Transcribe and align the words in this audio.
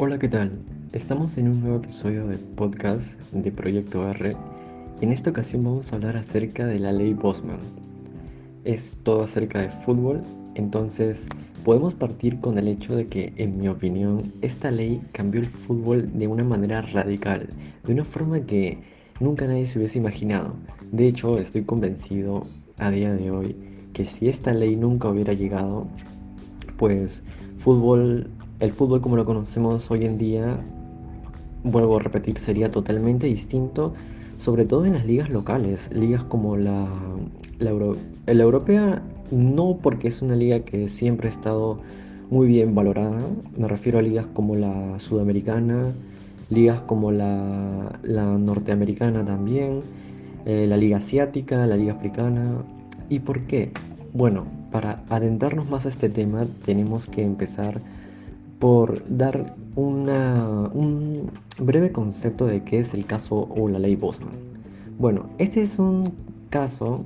Hola, 0.00 0.16
¿qué 0.20 0.28
tal? 0.28 0.52
Estamos 0.92 1.38
en 1.38 1.48
un 1.48 1.60
nuevo 1.60 1.78
episodio 1.78 2.24
de 2.28 2.38
podcast 2.38 3.20
de 3.32 3.50
Proyecto 3.50 4.08
R 4.08 4.36
y 5.00 5.04
en 5.04 5.10
esta 5.10 5.30
ocasión 5.30 5.64
vamos 5.64 5.92
a 5.92 5.96
hablar 5.96 6.16
acerca 6.16 6.66
de 6.66 6.78
la 6.78 6.92
ley 6.92 7.14
Bosman. 7.14 7.58
Es 8.62 8.94
todo 9.02 9.24
acerca 9.24 9.60
de 9.60 9.70
fútbol, 9.70 10.22
entonces 10.54 11.26
podemos 11.64 11.94
partir 11.94 12.38
con 12.38 12.58
el 12.58 12.68
hecho 12.68 12.94
de 12.94 13.08
que, 13.08 13.32
en 13.38 13.58
mi 13.58 13.66
opinión, 13.66 14.32
esta 14.40 14.70
ley 14.70 15.02
cambió 15.10 15.40
el 15.40 15.48
fútbol 15.48 16.16
de 16.16 16.28
una 16.28 16.44
manera 16.44 16.80
radical, 16.80 17.48
de 17.84 17.92
una 17.92 18.04
forma 18.04 18.38
que 18.42 18.78
nunca 19.18 19.48
nadie 19.48 19.66
se 19.66 19.80
hubiese 19.80 19.98
imaginado. 19.98 20.54
De 20.92 21.08
hecho, 21.08 21.40
estoy 21.40 21.64
convencido 21.64 22.46
a 22.76 22.92
día 22.92 23.12
de 23.12 23.32
hoy 23.32 23.56
que 23.94 24.04
si 24.04 24.28
esta 24.28 24.54
ley 24.54 24.76
nunca 24.76 25.08
hubiera 25.08 25.32
llegado, 25.32 25.88
pues 26.76 27.24
fútbol, 27.56 28.30
el 28.60 28.72
fútbol 28.72 29.00
como 29.00 29.16
lo 29.16 29.24
conocemos 29.24 29.90
hoy 29.90 30.04
en 30.04 30.18
día, 30.18 30.58
vuelvo 31.62 31.96
a 31.96 32.00
repetir, 32.00 32.38
sería 32.38 32.70
totalmente 32.70 33.26
distinto, 33.26 33.94
sobre 34.38 34.64
todo 34.64 34.84
en 34.84 34.94
las 34.94 35.06
ligas 35.06 35.30
locales, 35.30 35.90
ligas 35.92 36.24
como 36.24 36.56
la, 36.56 36.86
la, 37.58 37.72
la 38.26 38.42
europea, 38.42 39.02
no 39.30 39.78
porque 39.82 40.08
es 40.08 40.22
una 40.22 40.36
liga 40.36 40.60
que 40.60 40.88
siempre 40.88 41.28
ha 41.28 41.30
estado 41.30 41.78
muy 42.30 42.46
bien 42.46 42.74
valorada, 42.74 43.20
me 43.56 43.68
refiero 43.68 43.98
a 43.98 44.02
ligas 44.02 44.26
como 44.34 44.54
la 44.54 44.98
sudamericana, 44.98 45.92
ligas 46.50 46.80
como 46.80 47.12
la, 47.12 47.98
la 48.02 48.38
norteamericana 48.38 49.24
también, 49.24 49.80
eh, 50.46 50.66
la 50.68 50.76
liga 50.76 50.98
asiática, 50.98 51.66
la 51.66 51.76
liga 51.76 51.92
africana. 51.92 52.64
¿Y 53.08 53.20
por 53.20 53.42
qué? 53.42 53.72
Bueno, 54.12 54.46
para 54.70 55.02
adentrarnos 55.08 55.68
más 55.70 55.86
a 55.86 55.88
este 55.88 56.08
tema 56.08 56.46
tenemos 56.64 57.06
que 57.06 57.22
empezar 57.22 57.80
por 58.58 59.04
dar 59.08 59.54
una, 59.76 60.70
un 60.72 61.30
breve 61.58 61.92
concepto 61.92 62.46
de 62.46 62.62
qué 62.64 62.80
es 62.80 62.94
el 62.94 63.06
caso 63.06 63.48
o 63.56 63.68
la 63.68 63.78
ley 63.78 63.96
Bosman. 63.96 64.34
Bueno, 64.98 65.26
este 65.38 65.62
es 65.62 65.78
un 65.78 66.12
caso 66.50 67.04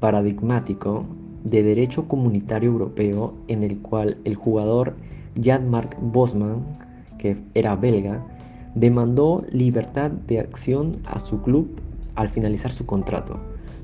paradigmático 0.00 1.04
de 1.44 1.62
derecho 1.62 2.06
comunitario 2.06 2.70
europeo 2.70 3.34
en 3.48 3.62
el 3.62 3.78
cual 3.78 4.18
el 4.24 4.34
jugador 4.34 4.94
Jan-Marc 5.42 5.96
Bosman, 6.00 6.64
que 7.18 7.36
era 7.54 7.74
belga, 7.74 8.24
demandó 8.74 9.44
libertad 9.50 10.10
de 10.10 10.40
acción 10.40 10.92
a 11.06 11.18
su 11.20 11.42
club 11.42 11.68
al 12.14 12.28
finalizar 12.28 12.72
su 12.72 12.86
contrato, 12.86 13.38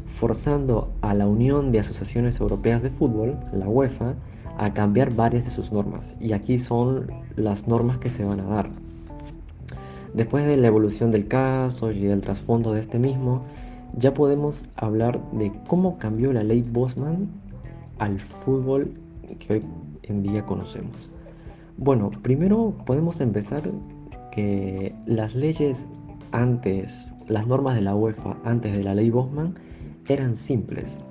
forzando 0.07 0.93
a 1.01 1.15
la 1.15 1.27
Unión 1.27 1.73
de 1.73 1.81
Asociaciones 1.81 2.41
Europeas 2.41 2.83
de 2.83 2.91
Fútbol, 2.91 3.37
la 3.53 3.69
UEFA, 3.69 4.15
a 4.59 4.73
cambiar 4.73 5.15
varias 5.15 5.45
de 5.45 5.51
sus 5.51 5.73
normas. 5.73 6.17
Y 6.21 6.33
aquí 6.33 6.59
son 6.59 7.11
las 7.37 7.69
normas 7.69 7.99
que 7.99 8.11
se 8.11 8.25
van 8.25 8.41
a 8.41 8.45
dar. 8.45 8.71
Después 10.15 10.47
de 10.47 10.57
la 10.57 10.69
evolución 10.69 11.11
del 11.11 11.27
caso 11.27 11.91
y 11.91 12.03
del 12.03 12.21
trasfondo 12.21 12.73
de 12.73 12.81
este 12.81 12.99
mismo, 12.99 13.43
ya 13.97 14.15
podemos 14.15 14.65
hablar 14.77 15.21
de 15.33 15.53
cómo 15.67 15.99
cambió 15.99 16.33
la 16.33 16.45
ley 16.45 16.63
Bosman 16.63 17.29
al 17.99 18.21
fútbol 18.21 18.93
que 19.39 19.55
hoy 19.55 19.65
en 20.03 20.23
día 20.23 20.45
conocemos. 20.45 21.11
Bueno, 21.77 22.11
primero 22.23 22.75
podemos 22.87 23.21
empezar 23.21 23.63
que 24.31 24.95
las 25.07 25.35
leyes 25.35 25.87
antes, 26.33 27.13
las 27.29 27.47
normas 27.47 27.75
de 27.75 27.83
la 27.83 27.95
UEFA 27.95 28.37
antes 28.45 28.73
de 28.73 28.85
la 28.85 28.95
ley 28.95 29.11
Bosman 29.11 29.55
eran 30.07 30.37
simples. 30.37 31.03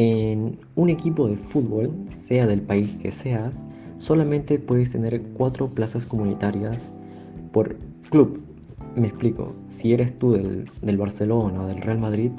En 0.00 0.60
un 0.76 0.90
equipo 0.90 1.26
de 1.26 1.34
fútbol, 1.34 1.90
sea 2.08 2.46
del 2.46 2.62
país 2.62 2.96
que 3.02 3.10
seas, 3.10 3.66
solamente 3.98 4.60
puedes 4.60 4.90
tener 4.90 5.20
cuatro 5.36 5.66
plazas 5.66 6.06
comunitarias 6.06 6.92
por 7.50 7.74
club. 8.08 8.40
Me 8.94 9.08
explico, 9.08 9.54
si 9.66 9.92
eres 9.92 10.16
tú 10.16 10.34
del, 10.34 10.70
del 10.82 10.96
Barcelona 10.98 11.64
o 11.64 11.66
del 11.66 11.78
Real 11.78 11.98
Madrid, 11.98 12.30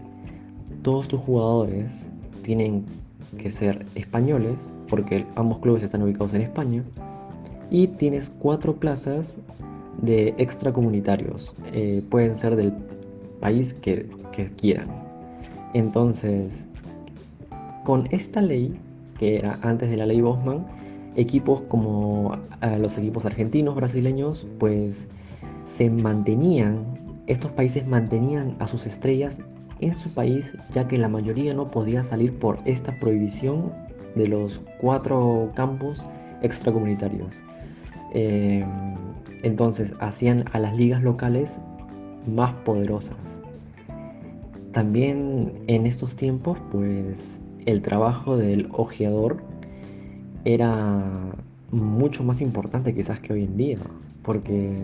todos 0.83 1.09
tus 1.09 1.19
jugadores 1.19 2.09
tienen 2.43 2.85
que 3.37 3.51
ser 3.51 3.85
españoles, 3.93 4.73
porque 4.87 5.25
ambos 5.35 5.59
clubes 5.59 5.83
están 5.83 6.01
ubicados 6.01 6.33
en 6.35 6.43
España, 6.43 6.81
y 7.69 7.87
tienes 7.87 8.29
cuatro 8.29 8.77
plazas 8.77 9.37
de 10.01 10.33
extracomunitarios, 10.37 11.57
eh, 11.73 12.01
pueden 12.09 12.37
ser 12.37 12.55
del 12.55 12.71
país 13.41 13.73
que, 13.73 14.09
que 14.31 14.45
quieran. 14.45 14.87
Entonces, 15.73 16.68
con 17.89 18.07
esta 18.11 18.39
ley, 18.39 18.79
que 19.17 19.37
era 19.37 19.57
antes 19.63 19.89
de 19.89 19.97
la 19.97 20.05
ley 20.05 20.21
Bosman, 20.21 20.63
equipos 21.15 21.61
como 21.69 22.37
los 22.79 22.99
equipos 22.99 23.25
argentinos, 23.25 23.73
brasileños, 23.73 24.45
pues 24.59 25.09
se 25.65 25.89
mantenían, 25.89 26.85
estos 27.25 27.51
países 27.51 27.87
mantenían 27.87 28.55
a 28.59 28.67
sus 28.67 28.85
estrellas 28.85 29.37
en 29.79 29.97
su 29.97 30.13
país, 30.13 30.55
ya 30.71 30.87
que 30.87 30.99
la 30.99 31.09
mayoría 31.09 31.55
no 31.55 31.71
podía 31.71 32.03
salir 32.03 32.37
por 32.37 32.59
esta 32.65 32.95
prohibición 32.99 33.73
de 34.13 34.27
los 34.27 34.61
cuatro 34.79 35.51
campos 35.55 36.05
extracomunitarios. 36.43 37.41
Eh, 38.13 38.63
entonces 39.41 39.95
hacían 39.99 40.45
a 40.51 40.59
las 40.59 40.75
ligas 40.75 41.01
locales 41.01 41.59
más 42.27 42.53
poderosas. 42.65 43.41
También 44.73 45.53
en 45.65 45.87
estos 45.87 46.15
tiempos, 46.15 46.59
pues 46.71 47.39
el 47.65 47.81
trabajo 47.81 48.37
del 48.37 48.69
ojeador 48.71 49.41
era 50.45 51.03
mucho 51.71 52.23
más 52.23 52.41
importante 52.41 52.93
quizás 52.93 53.19
que 53.19 53.33
hoy 53.33 53.43
en 53.43 53.57
día, 53.57 53.77
porque 54.23 54.83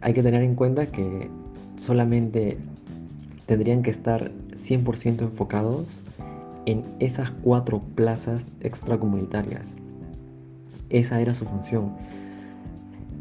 hay 0.00 0.12
que 0.14 0.22
tener 0.22 0.42
en 0.42 0.54
cuenta 0.54 0.86
que 0.86 1.28
solamente 1.76 2.58
tendrían 3.46 3.82
que 3.82 3.90
estar 3.90 4.32
100% 4.56 5.22
enfocados 5.22 6.04
en 6.64 6.84
esas 7.00 7.30
cuatro 7.30 7.80
plazas 7.80 8.52
extracomunitarias. 8.60 9.76
Esa 10.90 11.20
era 11.20 11.34
su 11.34 11.44
función. 11.44 11.92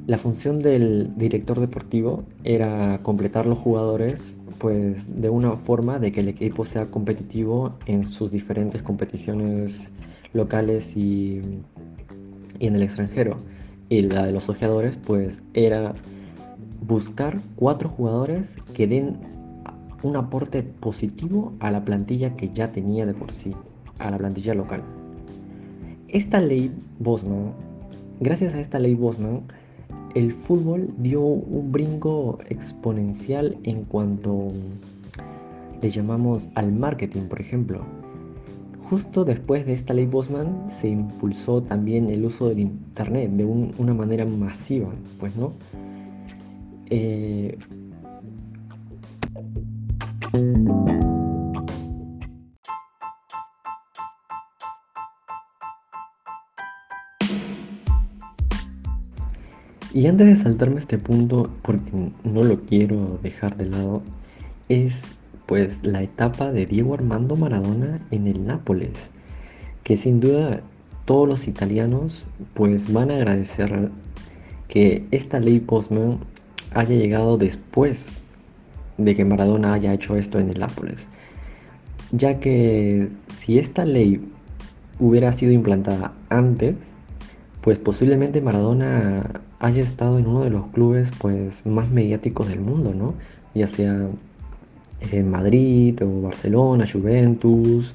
La 0.08 0.18
función 0.18 0.60
del 0.60 1.16
director 1.16 1.60
deportivo 1.60 2.24
era 2.44 3.00
completar 3.04 3.46
los 3.46 3.60
jugadores 3.60 4.36
pues 4.58 5.22
de 5.22 5.30
una 5.30 5.52
forma 5.58 5.98
de 5.98 6.12
que 6.12 6.20
el 6.20 6.28
equipo 6.28 6.64
sea 6.66 6.92
competitivo 6.92 7.74
en 7.88 8.06
sus 8.06 8.32
diferentes 8.32 8.84
competiciones 8.84 9.92
locales 10.34 10.96
y, 10.96 11.42
y 12.60 12.68
en 12.68 12.76
el 12.76 12.84
extranjero. 12.84 13.38
Y 13.90 14.02
la 14.04 14.26
de 14.26 14.32
los 14.32 14.50
ojeadores 14.50 14.98
pues 14.98 15.42
era 15.54 15.94
buscar 16.86 17.40
cuatro 17.56 17.90
jugadores 17.90 18.58
que 18.74 18.88
den 18.88 19.18
un 20.04 20.16
aporte 20.16 20.64
positivo 20.64 21.54
a 21.60 21.72
la 21.72 21.84
plantilla 21.86 22.36
que 22.36 22.50
ya 22.50 22.72
tenía 22.72 23.06
de 23.06 23.14
por 23.14 23.32
sí, 23.32 23.54
a 24.00 24.12
la 24.12 24.18
plantilla 24.18 24.54
local. 24.54 24.82
Esta 26.08 26.40
ley 26.40 26.72
Bosman, 27.00 27.54
gracias 28.20 28.54
a 28.54 28.60
esta 28.60 28.80
ley 28.80 28.96
Bosman, 28.96 29.44
el 30.16 30.34
fútbol 30.34 30.94
dio 30.98 31.22
un 31.22 31.72
brinco 31.72 32.40
exponencial 32.50 33.58
en 33.64 33.84
cuanto 33.84 34.52
le 35.82 35.90
llamamos 35.90 36.50
al 36.56 36.72
marketing, 36.72 37.24
por 37.24 37.42
ejemplo. 37.42 37.82
Justo 38.90 39.24
después 39.24 39.66
de 39.66 39.74
esta 39.74 39.94
ley 39.94 40.06
Bosman 40.06 40.70
se 40.70 40.90
impulsó 40.90 41.62
también 41.64 42.10
el 42.10 42.26
uso 42.26 42.50
del 42.50 42.60
Internet 42.60 43.32
de 43.32 43.46
una 43.46 43.94
manera 43.94 44.26
masiva, 44.26 44.90
pues 45.20 45.36
no. 45.36 45.54
Eh, 46.90 47.58
y 59.94 60.08
antes 60.08 60.28
de 60.28 60.36
saltarme 60.36 60.80
este 60.80 60.98
punto, 60.98 61.50
porque 61.62 61.92
no 62.24 62.44
lo 62.44 62.62
quiero 62.62 63.20
dejar 63.22 63.58
de 63.58 63.66
lado, 63.66 64.02
es 64.70 65.02
pues 65.46 65.80
la 65.84 66.02
etapa 66.02 66.52
de 66.52 66.66
Diego 66.66 66.94
Armando 66.94 67.36
Maradona 67.36 68.00
en 68.10 68.28
el 68.28 68.46
Nápoles, 68.46 69.10
que 69.84 69.98
sin 69.98 70.22
duda 70.22 70.62
todos 71.06 71.28
los 71.28 71.48
italianos 71.48 72.24
pues 72.54 72.92
van 72.94 73.12
a 73.12 73.16
agradecer 73.16 73.90
que 74.70 75.06
esta 75.12 75.42
ley 75.42 75.60
Postman 75.60 76.20
haya 76.74 76.96
llegado 76.96 77.38
después 77.38 78.22
de 78.98 79.16
que 79.16 79.26
Maradona 79.26 79.74
haya 79.74 79.94
hecho 79.94 80.16
esto 80.16 80.40
en 80.40 80.50
el 80.50 80.60
Nápoles, 80.60 81.10
ya 82.12 82.40
que 82.40 83.10
si 83.30 83.60
esta 83.60 83.84
ley 83.84 84.22
hubiera 85.00 85.34
sido 85.34 85.52
implantada 85.52 86.14
antes, 86.30 86.76
pues 87.62 87.78
posiblemente 87.78 88.42
Maradona 88.42 89.42
haya 89.60 89.84
estado 89.84 90.18
en 90.18 90.28
uno 90.28 90.44
de 90.44 90.50
los 90.50 90.68
clubes 90.68 91.12
pues 91.20 91.66
más 91.66 91.90
mediáticos 91.90 92.48
del 92.50 92.60
mundo, 92.60 92.94
¿no? 92.94 93.14
Ya 93.54 93.68
sea 93.68 94.08
en 95.12 95.32
Madrid 95.32 96.02
o 96.04 96.22
Barcelona, 96.22 96.86
Juventus, 96.92 97.94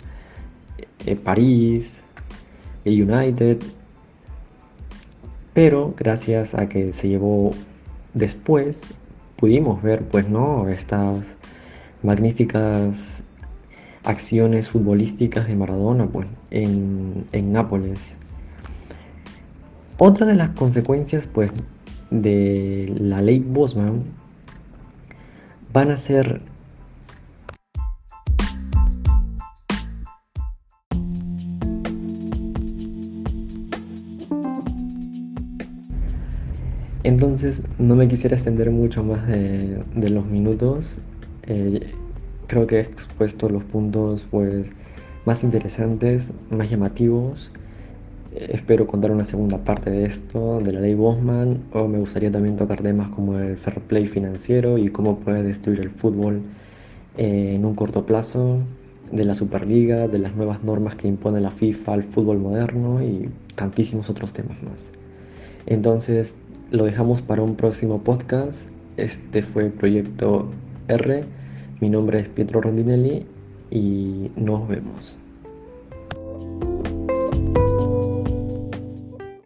eh, 1.04 1.16
París, 1.16 2.02
el 2.84 3.10
United. 3.10 3.58
Pero 5.54 5.94
gracias 5.96 6.54
a 6.54 6.68
que 6.68 6.92
se 6.92 7.08
llevó 7.08 7.52
después, 8.14 8.92
pudimos 9.36 9.82
ver, 9.82 10.02
pues, 10.04 10.28
¿no? 10.28 10.68
Estas 10.68 11.36
magníficas 12.02 13.24
acciones 14.04 14.68
futbolísticas 14.68 15.48
de 15.48 15.56
Maradona, 15.56 16.06
pues, 16.06 16.26
en, 16.50 17.26
en 17.32 17.52
Nápoles. 17.52 18.18
Otra 19.98 20.26
de 20.26 20.34
las 20.34 20.50
consecuencias, 20.50 21.26
pues, 21.26 21.50
de 22.10 22.94
la 22.98 23.22
ley 23.22 23.38
Bosman 23.38 24.02
van 25.72 25.90
a 25.90 25.96
ser 25.96 26.42
Entonces 37.02 37.62
no 37.78 37.94
me 37.94 38.08
quisiera 38.08 38.34
extender 38.34 38.70
mucho 38.72 39.04
más 39.04 39.28
de, 39.28 40.10
los 40.10 40.26
minutos. 40.26 40.98
Eh, 41.44 41.92
creo 42.48 42.66
que 42.66 42.78
he 42.78 42.80
expuesto 42.80 43.48
los 43.48 43.62
puntos 43.62 44.26
pues, 44.28 44.72
más 45.24 45.44
interesantes, 45.44 46.32
más 46.50 46.68
llamativos. 46.68 47.52
Espero 48.36 48.86
contar 48.86 49.10
una 49.10 49.24
segunda 49.24 49.58
parte 49.58 49.90
de 49.90 50.04
esto, 50.04 50.60
de 50.60 50.72
la 50.72 50.80
ley 50.80 50.94
Bosman, 50.94 51.64
o 51.72 51.88
me 51.88 51.98
gustaría 51.98 52.30
también 52.30 52.56
tocar 52.56 52.82
temas 52.82 53.08
como 53.08 53.38
el 53.38 53.56
fair 53.56 53.80
play 53.80 54.06
financiero 54.06 54.76
y 54.76 54.88
cómo 54.88 55.20
puede 55.20 55.42
destruir 55.42 55.80
el 55.80 55.88
fútbol 55.88 56.42
eh, 57.16 57.54
en 57.54 57.64
un 57.64 57.74
corto 57.74 58.04
plazo, 58.04 58.58
de 59.10 59.24
la 59.24 59.34
Superliga, 59.34 60.08
de 60.08 60.18
las 60.18 60.34
nuevas 60.34 60.64
normas 60.64 60.96
que 60.96 61.08
impone 61.08 61.40
la 61.40 61.50
FIFA 61.50 61.94
al 61.94 62.02
fútbol 62.02 62.38
moderno 62.38 63.02
y 63.02 63.30
tantísimos 63.54 64.10
otros 64.10 64.32
temas 64.32 64.62
más. 64.62 64.90
Entonces, 65.64 66.34
lo 66.70 66.84
dejamos 66.84 67.22
para 67.22 67.42
un 67.42 67.56
próximo 67.56 68.02
podcast. 68.02 68.68
Este 68.96 69.42
fue 69.42 69.64
el 69.64 69.72
Proyecto 69.72 70.50
R. 70.88 71.24
Mi 71.80 71.88
nombre 71.88 72.20
es 72.20 72.28
Pietro 72.28 72.60
Rondinelli 72.60 73.24
y 73.70 74.30
nos 74.36 74.68
vemos. 74.68 75.18